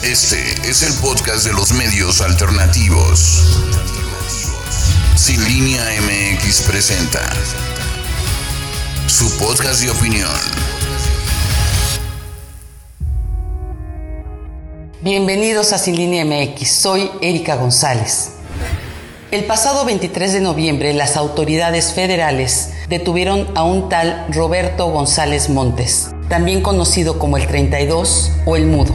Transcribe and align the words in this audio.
Este 0.00 0.38
es 0.68 0.82
el 0.82 0.92
podcast 0.94 1.44
de 1.44 1.52
los 1.52 1.72
medios 1.74 2.22
alternativos. 2.22 3.60
Sin 5.14 5.44
línea 5.44 5.84
MX 6.00 6.62
presenta 6.62 7.20
su 9.06 9.30
podcast 9.38 9.82
de 9.82 9.90
opinión. 9.90 10.30
Bienvenidos 15.02 15.72
a 15.72 15.78
Sin 15.78 15.94
línea 15.94 16.24
MX, 16.24 16.68
soy 16.68 17.10
Erika 17.20 17.56
González. 17.56 18.30
El 19.30 19.44
pasado 19.44 19.84
23 19.84 20.32
de 20.32 20.40
noviembre 20.40 20.94
las 20.94 21.16
autoridades 21.16 21.92
federales 21.92 22.70
detuvieron 22.88 23.46
a 23.54 23.62
un 23.62 23.88
tal 23.88 24.26
Roberto 24.30 24.86
González 24.86 25.48
Montes, 25.48 26.10
también 26.28 26.60
conocido 26.60 27.18
como 27.18 27.36
el 27.36 27.46
32 27.46 28.32
o 28.46 28.56
el 28.56 28.66
Mudo, 28.66 28.94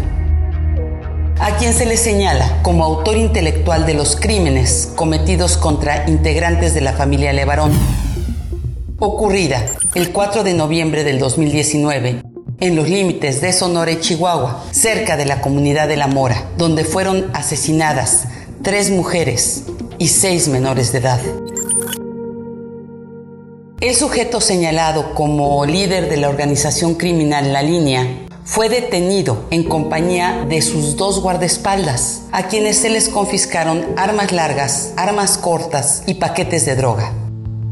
a 1.39 1.55
quien 1.57 1.73
se 1.73 1.86
le 1.86 1.97
señala 1.97 2.61
como 2.64 2.83
autor 2.83 3.18
intelectual 3.18 3.86
de 3.86 3.93
los 3.93 4.15
crímenes 4.15 4.91
cometidos 4.95 5.57
contra 5.57 6.09
integrantes 6.09 6.73
de 6.73 6.82
la 6.82 6.93
familia 6.93 7.33
Levarón, 7.33 7.71
ocurrida 9.00 9.64
el 9.93 10.11
4 10.11 10.43
de 10.43 10.54
noviembre 10.54 11.04
del 11.04 11.19
2019 11.19 12.23
en 12.59 12.75
los 12.75 12.89
límites 12.89 13.39
de 13.42 13.54
Sonora 13.54 13.92
y 13.92 14.00
Chihuahua, 14.00 14.64
cerca 14.71 15.15
de 15.15 15.25
la 15.25 15.42
comunidad 15.42 15.87
de 15.87 15.97
La 15.97 16.07
Mora, 16.07 16.50
donde 16.57 16.83
fueron 16.83 17.29
asesinadas 17.33 18.28
tres 18.64 18.89
mujeres 18.89 19.65
y 20.00 20.07
seis 20.07 20.47
menores 20.47 20.92
de 20.92 20.97
edad. 20.97 21.19
El 23.79 23.93
sujeto 23.93 24.42
señalado 24.42 25.14
como 25.14 25.64
líder 25.67 26.09
de 26.09 26.17
la 26.17 26.29
organización 26.29 26.95
criminal 26.95 27.54
La 27.54 27.61
Línea 27.61 28.26
fue 28.47 28.69
detenido 28.69 29.46
en 29.51 29.65
compañía 29.65 30.46
de 30.47 30.61
sus 30.61 30.96
dos 30.96 31.19
guardaespaldas, 31.19 32.22
a 32.31 32.47
quienes 32.47 32.78
se 32.78 32.89
les 32.89 33.09
confiscaron 33.09 33.86
armas 33.98 34.31
largas, 34.31 34.94
armas 34.95 35.38
cortas 35.38 36.03
y 36.08 36.14
paquetes 36.14 36.66
de 36.66 36.78
droga. 36.78 37.12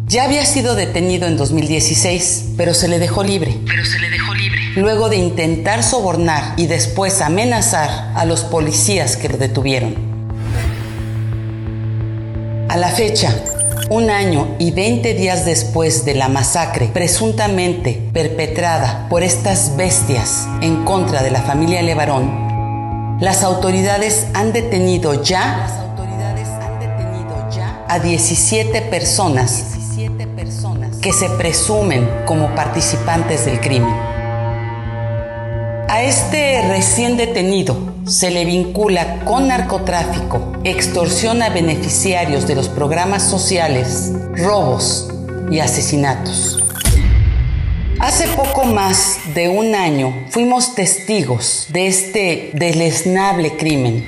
Ya 0.05 0.25
había 0.25 0.45
sido 0.45 0.75
detenido 0.75 1.27
en 1.27 1.37
2016, 1.37 2.55
pero 2.57 2.73
se 2.73 2.89
le 2.89 2.99
dejó 2.99 3.23
libre. 3.23 3.57
Pero 3.65 3.85
se 3.85 3.99
le 3.99 4.09
dejó 4.09 4.33
libre. 4.33 4.61
Luego 4.75 5.07
de 5.07 5.15
intentar 5.15 5.81
sobornar 5.81 6.55
y 6.57 6.67
después 6.67 7.21
amenazar 7.21 8.11
a 8.13 8.25
los 8.25 8.43
policías 8.43 9.15
que 9.15 9.29
lo 9.29 9.37
detuvieron. 9.37 9.95
A 12.67 12.75
la 12.75 12.89
fecha, 12.89 13.33
un 13.89 14.09
año 14.09 14.55
y 14.57 14.71
20 14.71 15.13
días 15.13 15.45
después 15.45 16.05
de 16.05 16.15
la 16.15 16.29
masacre 16.29 16.87
presuntamente 16.87 18.01
perpetrada 18.13 19.07
por 19.09 19.23
estas 19.23 19.75
bestias 19.77 20.47
en 20.61 20.83
contra 20.83 21.21
de 21.21 21.31
la 21.31 21.41
familia 21.41 21.81
Levarón, 21.81 23.17
las 23.19 23.43
autoridades 23.43 24.27
han 24.33 24.53
detenido 24.53 25.21
ya, 25.21 25.67
a 27.87 27.99
17 27.99 28.81
personas 28.81 29.75
que 31.01 31.13
se 31.13 31.29
presumen 31.29 32.09
como 32.25 32.53
participantes 32.55 33.45
del 33.45 33.61
crimen. 33.61 34.04
A 35.95 36.03
este 36.03 36.61
recién 36.67 37.15
detenido 37.15 37.77
se 38.05 38.29
le 38.29 38.43
vincula 38.43 39.23
con 39.23 39.47
narcotráfico, 39.47 40.51
extorsión 40.65 41.41
a 41.41 41.47
beneficiarios 41.47 42.45
de 42.47 42.55
los 42.55 42.67
programas 42.67 43.23
sociales, 43.23 44.11
robos 44.33 45.09
y 45.49 45.59
asesinatos. 45.59 46.61
Hace 48.01 48.27
poco 48.27 48.65
más 48.65 49.19
de 49.35 49.47
un 49.47 49.73
año 49.73 50.13
fuimos 50.31 50.75
testigos 50.75 51.67
de 51.69 51.87
este 51.87 52.49
deleznable 52.55 53.55
crimen, 53.55 54.05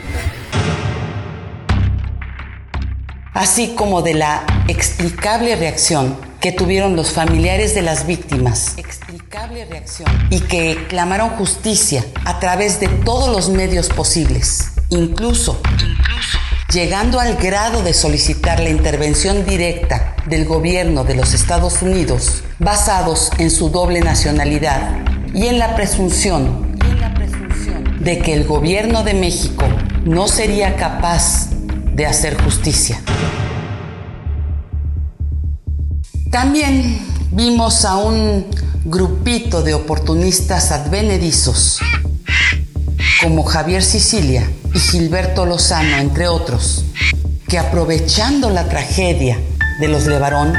así 3.33 3.75
como 3.77 4.01
de 4.01 4.13
la 4.13 4.45
explicable 4.67 5.55
reacción 5.55 6.17
que 6.39 6.51
tuvieron 6.51 6.95
los 6.95 7.11
familiares 7.11 7.73
de 7.75 7.81
las 7.81 8.05
víctimas 8.05 8.75
reacción 9.69 10.07
y 10.29 10.39
que 10.41 10.85
clamaron 10.87 11.29
justicia 11.31 12.03
a 12.25 12.39
través 12.39 12.79
de 12.79 12.87
todos 12.87 13.29
los 13.29 13.49
medios 13.49 13.89
posibles, 13.89 14.71
incluso, 14.89 15.61
incluso 15.63 16.37
llegando 16.71 17.19
al 17.19 17.37
grado 17.37 17.81
de 17.81 17.93
solicitar 17.93 18.59
la 18.59 18.69
intervención 18.69 19.45
directa 19.45 20.15
del 20.25 20.45
gobierno 20.45 21.03
de 21.03 21.15
los 21.15 21.33
Estados 21.33 21.81
Unidos 21.81 22.43
basados 22.59 23.31
en 23.37 23.51
su 23.51 23.69
doble 23.69 24.01
nacionalidad 24.01 24.99
y 25.33 25.47
en 25.47 25.59
la 25.59 25.75
presunción 25.75 26.77
de 27.99 28.19
que 28.19 28.33
el 28.33 28.45
gobierno 28.45 29.03
de 29.03 29.13
México 29.13 29.65
no 30.05 30.27
sería 30.27 30.75
capaz 30.75 31.49
de 31.93 32.05
hacer 32.05 32.41
justicia. 32.41 33.01
También 36.31 36.99
vimos 37.31 37.85
a 37.85 37.95
un 37.97 38.45
grupito 38.83 39.63
de 39.63 39.73
oportunistas 39.73 40.71
advenedizos, 40.71 41.79
como 43.21 43.43
Javier 43.43 43.81
Sicilia 43.81 44.49
y 44.73 44.79
Gilberto 44.79 45.45
Lozano, 45.45 45.97
entre 45.97 46.27
otros, 46.27 46.85
que 47.47 47.57
aprovechando 47.57 48.49
la 48.49 48.67
tragedia 48.67 49.39
de 49.79 49.87
los 49.87 50.05
Levarón, 50.05 50.53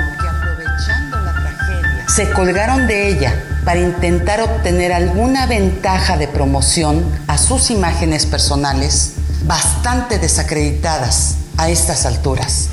se 2.06 2.30
colgaron 2.30 2.86
de 2.86 3.08
ella 3.08 3.60
para 3.64 3.80
intentar 3.80 4.40
obtener 4.40 4.92
alguna 4.92 5.46
ventaja 5.46 6.16
de 6.16 6.28
promoción 6.28 7.04
a 7.26 7.36
sus 7.36 7.70
imágenes 7.70 8.24
personales 8.24 9.12
bastante 9.44 10.18
desacreditadas 10.18 11.36
a 11.58 11.68
estas 11.68 12.06
alturas. 12.06 12.70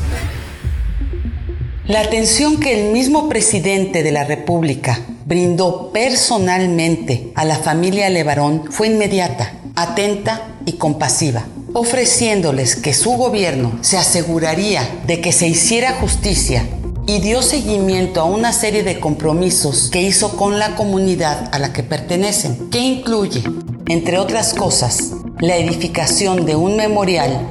La 1.88 2.02
atención 2.02 2.60
que 2.60 2.88
el 2.88 2.92
mismo 2.92 3.30
presidente 3.30 4.02
de 4.02 4.12
la 4.12 4.24
República 4.24 5.00
brindó 5.28 5.92
personalmente 5.92 7.32
a 7.36 7.46
la 7.46 7.58
familia 7.58 8.10
Levarón 8.10 8.64
fue 8.72 8.88
inmediata, 8.88 9.54
atenta 9.76 10.56
y 10.66 10.74
compasiva, 10.74 11.46
ofreciéndoles 11.74 12.76
que 12.76 12.96
su 12.96 13.12
gobierno 13.12 13.78
se 13.82 14.00
aseguraría 14.00 15.02
de 15.06 15.22
que 15.22 15.32
se 15.32 15.48
hiciera 15.48 15.92
justicia 15.92 16.66
y 17.06 17.20
dio 17.20 17.44
seguimiento 17.44 18.20
a 18.20 18.26
una 18.26 18.52
serie 18.52 18.82
de 18.82 19.00
compromisos 19.00 19.90
que 19.92 20.02
hizo 20.02 20.36
con 20.38 20.58
la 20.58 20.76
comunidad 20.76 21.54
a 21.54 21.60
la 21.60 21.72
que 21.72 21.84
pertenecen, 21.84 22.72
que 22.72 22.80
incluye, 22.80 23.44
entre 23.90 24.18
otras 24.18 24.56
cosas, 24.56 25.12
la 25.40 25.56
edificación 25.58 26.48
de 26.48 26.56
un 26.56 26.78
memorial 26.78 27.48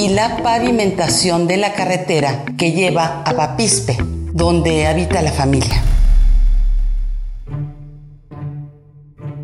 y 0.00 0.08
la 0.08 0.38
pavimentación 0.38 1.46
de 1.46 1.58
la 1.58 1.74
carretera 1.74 2.46
que 2.56 2.72
lleva 2.72 3.22
a 3.22 3.34
Papispe, 3.34 3.98
donde 4.32 4.86
habita 4.86 5.20
la 5.20 5.30
familia. 5.30 5.82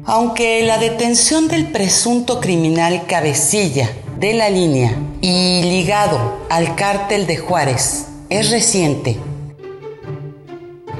Aunque 0.06 0.62
la 0.62 0.78
detención 0.78 1.48
del 1.48 1.66
presunto 1.72 2.40
criminal 2.40 3.04
cabecilla 3.06 3.90
de 4.18 4.32
la 4.32 4.48
línea 4.48 4.96
y 5.20 5.62
ligado 5.62 6.38
al 6.48 6.74
cártel 6.74 7.26
de 7.26 7.36
Juárez 7.36 8.06
es 8.30 8.50
reciente, 8.50 9.18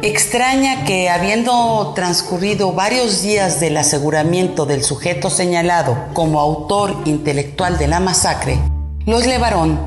extraña 0.03 0.85
que 0.85 1.09
habiendo 1.09 1.95
transcurrido 1.95 2.73
varios 2.75 3.23
días 3.23 3.59
del 3.59 3.79
aseguramiento 3.79 4.67
del 4.67 4.85
sujeto 4.85 5.31
señalado 5.31 5.97
como 6.13 6.41
autor 6.41 6.95
intelectual 7.07 7.79
de 7.79 7.87
la 7.87 8.01
masacre, 8.01 8.59
los 9.07 9.25
Levarón 9.25 9.79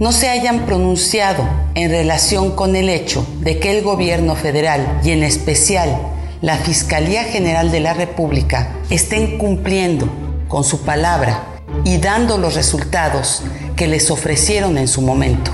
no 0.00 0.10
se 0.10 0.28
hayan 0.28 0.66
pronunciado 0.66 1.48
en 1.76 1.90
relación 1.90 2.56
con 2.56 2.74
el 2.74 2.88
hecho 2.88 3.24
de 3.38 3.60
que 3.60 3.70
el 3.70 3.84
gobierno 3.84 4.34
federal 4.34 5.00
y 5.04 5.12
en 5.12 5.22
especial 5.22 5.96
la 6.40 6.56
Fiscalía 6.56 7.22
General 7.22 7.70
de 7.70 7.78
la 7.78 7.94
República 7.94 8.72
estén 8.90 9.38
cumpliendo 9.38 10.08
con 10.48 10.64
su 10.64 10.82
palabra 10.82 11.44
y 11.84 11.98
dando 11.98 12.36
los 12.36 12.56
resultados 12.56 13.44
que 13.76 13.86
les 13.86 14.10
ofrecieron 14.10 14.76
en 14.76 14.88
su 14.88 15.02
momento. 15.02 15.52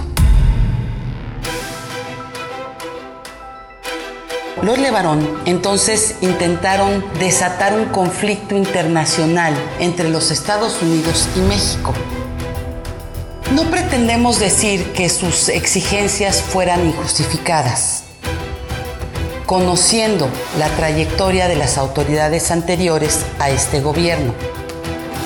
Los 4.63 4.79
Levarón 4.79 5.29
entonces 5.45 6.17
intentaron 6.23 7.05
desatar 7.21 7.75
un 7.75 7.85
conflicto 7.87 8.57
internacional 8.57 9.53
entre 9.79 10.09
los 10.09 10.31
Estados 10.31 10.81
Unidos 10.81 11.29
y 11.37 11.41
México. 11.41 11.93
No 13.53 13.71
pretendemos 13.71 14.41
decir 14.41 14.93
que 14.93 15.09
sus 15.09 15.49
exigencias 15.49 16.41
fueran 16.43 16.87
injustificadas 16.87 18.05
conociendo 19.47 20.29
la 20.59 20.69
trayectoria 20.69 21.49
de 21.49 21.57
las 21.57 21.79
autoridades 21.79 22.51
anteriores 22.51 23.21
a 23.39 23.51
este 23.51 23.81
gobierno, 23.81 24.35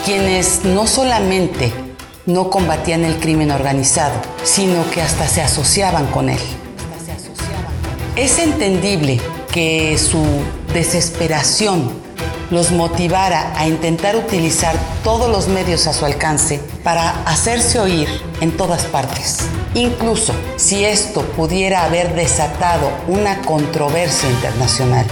quienes 0.05 0.65
no 0.65 0.87
solamente 0.87 1.73
no 2.27 2.51
combatían 2.51 3.05
el 3.05 3.17
crimen 3.17 3.51
organizado, 3.51 4.21
sino 4.45 4.91
que 4.91 5.01
hasta 5.01 5.27
se 5.29 5.41
asociaban 5.41 6.07
con 6.09 6.29
él. 6.29 6.41
Es 8.17 8.39
entendible 8.39 9.21
que 9.53 9.97
su 9.97 10.25
desesperación 10.75 11.91
los 12.51 12.71
motivara 12.71 13.53
a 13.57 13.67
intentar 13.67 14.17
utilizar 14.17 14.75
todos 15.05 15.31
los 15.31 15.49
medios 15.49 15.87
a 15.87 15.93
su 15.93 16.05
alcance 16.05 16.61
para 16.83 17.23
hacerse 17.25 17.79
oír 17.79 18.09
en 18.41 18.57
todas 18.57 18.85
partes. 18.85 19.39
Incluso 19.75 20.33
si 20.57 20.85
esto 20.85 21.23
pudiera 21.23 21.85
haber 21.85 22.15
desatado 22.15 22.91
una 23.07 23.41
controversia 23.43 24.31
internacional. 24.31 25.07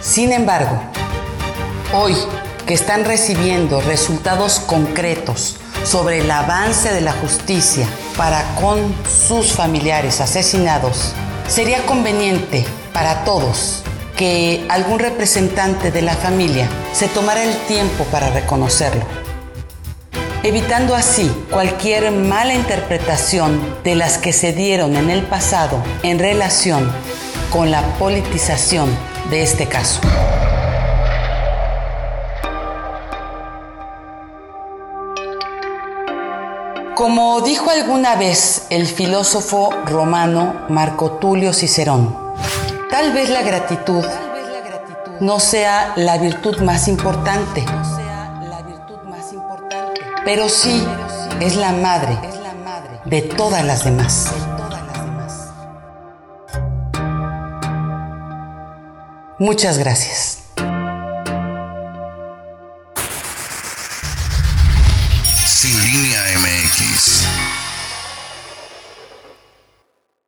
Sin 0.00 0.32
embargo, 0.32 0.78
hoy 1.94 2.14
que 2.66 2.74
están 2.74 3.04
recibiendo 3.04 3.80
resultados 3.80 4.60
concretos 4.60 5.56
sobre 5.84 6.20
el 6.20 6.30
avance 6.30 6.92
de 6.92 7.00
la 7.00 7.12
justicia 7.12 7.86
para 8.16 8.42
con 8.56 8.94
sus 9.06 9.52
familiares 9.52 10.20
asesinados, 10.20 11.12
sería 11.48 11.84
conveniente 11.84 12.64
para 12.92 13.24
todos 13.24 13.82
que 14.16 14.64
algún 14.68 14.98
representante 14.98 15.90
de 15.90 16.02
la 16.02 16.14
familia 16.14 16.68
se 16.92 17.08
tomara 17.08 17.42
el 17.42 17.56
tiempo 17.66 18.04
para 18.04 18.30
reconocerlo, 18.30 19.04
evitando 20.42 20.94
así 20.94 21.30
cualquier 21.50 22.10
mala 22.12 22.54
interpretación 22.54 23.60
de 23.82 23.96
las 23.96 24.18
que 24.18 24.32
se 24.32 24.52
dieron 24.52 24.96
en 24.96 25.10
el 25.10 25.22
pasado 25.22 25.82
en 26.02 26.18
relación 26.18 26.90
con 27.50 27.70
la 27.70 27.82
politización 27.98 28.88
de 29.30 29.42
este 29.42 29.66
caso. 29.66 30.00
Como 36.94 37.40
dijo 37.40 37.70
alguna 37.70 38.14
vez 38.14 38.66
el 38.70 38.86
filósofo 38.86 39.70
romano 39.84 40.64
Marco 40.68 41.12
Tulio 41.12 41.52
Cicerón, 41.52 42.23
tal 42.94 43.12
vez 43.12 43.28
la 43.28 43.42
gratitud 43.42 44.04
no 45.18 45.40
sea 45.40 45.94
la 45.96 46.16
virtud 46.16 46.60
más 46.60 46.86
importante, 46.86 47.64
pero 50.24 50.48
sí 50.48 50.86
es 51.40 51.56
la 51.56 51.72
madre 51.72 52.16
de 53.04 53.22
todas 53.22 53.64
las 53.64 53.82
demás. 53.82 54.32
Muchas 59.40 59.78
gracias. 59.78 60.43